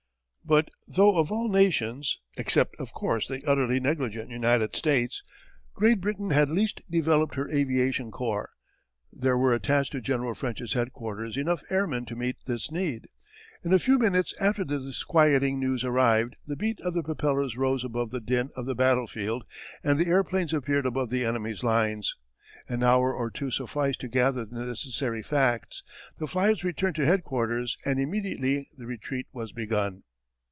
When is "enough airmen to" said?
11.37-12.17